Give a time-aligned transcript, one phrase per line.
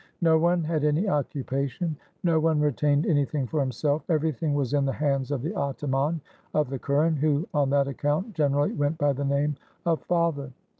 [0.21, 4.91] No one had any occupation; no one retained anything for himself; everything was in the
[4.93, 6.21] hands of the ataman
[6.55, 10.51] of the kuren, who, on that account, generally went by the name oi father.